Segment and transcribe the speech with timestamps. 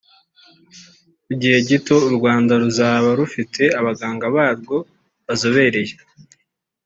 [1.25, 4.77] mu gihe gito u Rwanda ruzaba rufite abaganga barwo
[5.27, 5.93] bazobereye